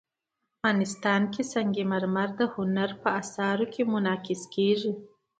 [0.55, 4.91] افغانستان کې سنگ مرمر د هنر په اثار کې منعکس کېږي.